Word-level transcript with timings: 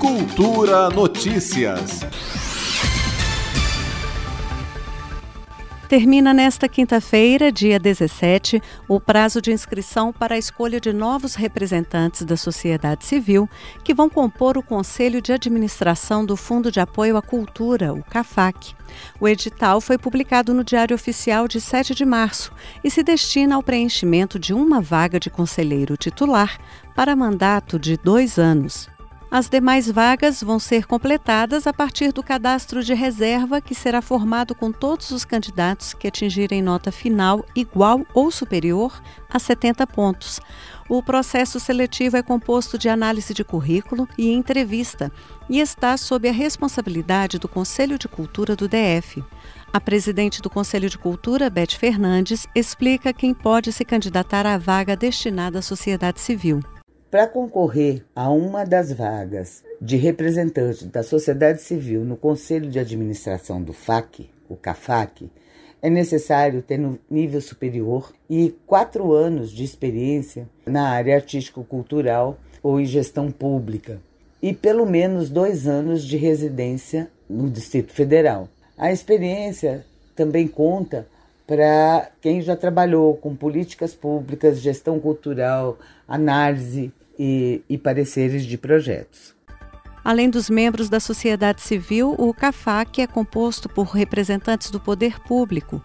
Cultura 0.00 0.88
Notícias. 0.88 2.00
Termina 5.90 6.32
nesta 6.32 6.66
quinta-feira, 6.70 7.52
dia 7.52 7.78
17, 7.78 8.62
o 8.88 8.98
prazo 8.98 9.42
de 9.42 9.52
inscrição 9.52 10.10
para 10.10 10.36
a 10.36 10.38
escolha 10.38 10.80
de 10.80 10.90
novos 10.90 11.34
representantes 11.34 12.24
da 12.24 12.34
sociedade 12.34 13.04
civil 13.04 13.46
que 13.84 13.92
vão 13.92 14.08
compor 14.08 14.56
o 14.56 14.62
Conselho 14.62 15.20
de 15.20 15.34
Administração 15.34 16.24
do 16.24 16.34
Fundo 16.34 16.72
de 16.72 16.80
Apoio 16.80 17.18
à 17.18 17.22
Cultura, 17.22 17.92
o 17.92 18.02
CAFAC. 18.02 18.74
O 19.20 19.28
edital 19.28 19.82
foi 19.82 19.98
publicado 19.98 20.54
no 20.54 20.64
Diário 20.64 20.94
Oficial 20.94 21.46
de 21.46 21.60
7 21.60 21.94
de 21.94 22.06
março 22.06 22.50
e 22.82 22.90
se 22.90 23.02
destina 23.02 23.54
ao 23.54 23.62
preenchimento 23.62 24.38
de 24.38 24.54
uma 24.54 24.80
vaga 24.80 25.20
de 25.20 25.28
conselheiro 25.28 25.94
titular 25.98 26.58
para 26.96 27.14
mandato 27.14 27.78
de 27.78 27.98
dois 27.98 28.38
anos. 28.38 28.88
As 29.32 29.48
demais 29.48 29.88
vagas 29.88 30.42
vão 30.42 30.58
ser 30.58 30.86
completadas 30.86 31.64
a 31.64 31.72
partir 31.72 32.10
do 32.10 32.20
cadastro 32.20 32.82
de 32.82 32.92
reserva, 32.94 33.60
que 33.60 33.76
será 33.76 34.02
formado 34.02 34.56
com 34.56 34.72
todos 34.72 35.12
os 35.12 35.24
candidatos 35.24 35.94
que 35.94 36.08
atingirem 36.08 36.60
nota 36.60 36.90
final 36.90 37.46
igual 37.54 38.04
ou 38.12 38.32
superior 38.32 39.00
a 39.30 39.38
70 39.38 39.86
pontos. 39.86 40.40
O 40.88 41.00
processo 41.00 41.60
seletivo 41.60 42.16
é 42.16 42.24
composto 42.24 42.76
de 42.76 42.88
análise 42.88 43.32
de 43.32 43.44
currículo 43.44 44.08
e 44.18 44.32
entrevista 44.32 45.12
e 45.48 45.60
está 45.60 45.96
sob 45.96 46.28
a 46.28 46.32
responsabilidade 46.32 47.38
do 47.38 47.46
Conselho 47.46 47.96
de 47.96 48.08
Cultura 48.08 48.56
do 48.56 48.66
DF. 48.66 49.22
A 49.72 49.80
presidente 49.80 50.42
do 50.42 50.50
Conselho 50.50 50.90
de 50.90 50.98
Cultura, 50.98 51.48
Beth 51.48 51.76
Fernandes, 51.78 52.48
explica 52.52 53.12
quem 53.12 53.32
pode 53.32 53.72
se 53.72 53.84
candidatar 53.84 54.44
à 54.44 54.58
vaga 54.58 54.96
destinada 54.96 55.60
à 55.60 55.62
sociedade 55.62 56.20
civil. 56.20 56.58
Para 57.10 57.26
concorrer 57.26 58.04
a 58.14 58.30
uma 58.30 58.64
das 58.64 58.92
vagas 58.92 59.64
de 59.82 59.96
representante 59.96 60.86
da 60.86 61.02
sociedade 61.02 61.60
civil 61.60 62.04
no 62.04 62.16
Conselho 62.16 62.70
de 62.70 62.78
Administração 62.78 63.60
do 63.60 63.72
FAC, 63.72 64.30
o 64.48 64.54
CAFAC, 64.54 65.28
é 65.82 65.90
necessário 65.90 66.62
ter 66.62 66.78
no 66.78 67.00
nível 67.10 67.40
superior 67.40 68.12
e 68.28 68.54
quatro 68.64 69.12
anos 69.12 69.50
de 69.50 69.64
experiência 69.64 70.48
na 70.64 70.88
área 70.88 71.16
artístico-cultural 71.16 72.38
ou 72.62 72.78
em 72.78 72.84
gestão 72.84 73.28
pública 73.28 74.00
e 74.40 74.54
pelo 74.54 74.86
menos 74.86 75.28
dois 75.28 75.66
anos 75.66 76.04
de 76.04 76.16
residência 76.16 77.10
no 77.28 77.50
Distrito 77.50 77.92
Federal. 77.92 78.48
A 78.78 78.92
experiência 78.92 79.84
também 80.14 80.46
conta 80.46 81.08
para 81.44 82.08
quem 82.20 82.40
já 82.40 82.54
trabalhou 82.54 83.16
com 83.16 83.34
políticas 83.34 83.94
públicas, 83.94 84.60
gestão 84.60 85.00
cultural, 85.00 85.76
análise 86.06 86.92
e, 87.22 87.62
e 87.68 87.76
pareceres 87.76 88.46
de 88.46 88.56
projetos. 88.56 89.34
Além 90.02 90.30
dos 90.30 90.48
membros 90.48 90.88
da 90.88 90.98
sociedade 90.98 91.60
civil, 91.60 92.14
o 92.16 92.32
CAFAC 92.32 93.02
é 93.02 93.06
composto 93.06 93.68
por 93.68 93.88
representantes 93.88 94.70
do 94.70 94.80
poder 94.80 95.20
público. 95.20 95.82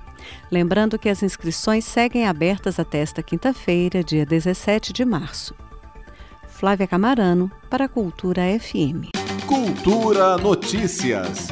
Lembrando 0.48 0.96
que 0.96 1.08
as 1.08 1.24
inscrições 1.24 1.84
seguem 1.84 2.28
abertas 2.28 2.78
até 2.78 2.98
esta 2.98 3.20
quinta-feira, 3.20 4.05
dia 4.05 4.24
17 4.24 4.92
de 4.92 5.05
março. 5.05 5.56
Flávia 6.46 6.86
Camarano, 6.86 7.50
para 7.68 7.86
a 7.86 7.89
Cultura 7.89 8.42
FM. 8.60 9.10
Cultura 9.44 10.39
Notícias. 10.39 11.48